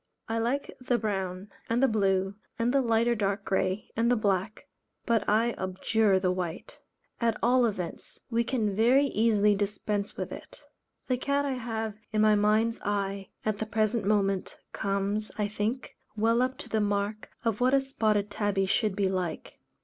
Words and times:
I 0.27 0.39
like 0.39 0.75
the 0.81 0.97
brown, 0.97 1.49
and 1.69 1.83
the 1.83 1.87
blue, 1.87 2.33
and 2.57 2.73
light 2.73 3.07
or 3.07 3.13
dark 3.13 3.45
grey, 3.45 3.91
and 3.95 4.09
the 4.09 4.15
black, 4.15 4.65
but 5.05 5.23
I 5.29 5.51
abjure 5.59 6.19
the 6.19 6.31
white; 6.31 6.81
at 7.19 7.37
all 7.43 7.67
events 7.67 8.19
we 8.31 8.43
can 8.43 8.75
very 8.75 9.05
easily 9.05 9.53
dispense 9.53 10.17
with 10.17 10.31
it. 10.31 10.59
The 11.05 11.17
cat 11.17 11.45
I 11.45 11.51
have 11.51 11.93
in 12.11 12.19
my 12.21 12.33
mind's 12.33 12.79
eye 12.83 13.29
at 13.45 13.57
the 13.57 13.67
present 13.67 14.03
moment, 14.03 14.57
comes, 14.73 15.29
I 15.37 15.47
think, 15.47 15.95
well 16.15 16.41
up 16.41 16.57
to 16.57 16.69
the 16.69 16.81
mark 16.81 17.29
of 17.45 17.61
what 17.61 17.75
a 17.75 17.79
Spotted 17.79 18.31
Tabby 18.31 18.65
should 18.65 18.95
be 18.95 19.07
like. 19.07 19.59